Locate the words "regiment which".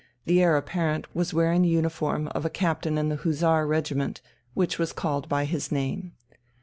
3.67-4.79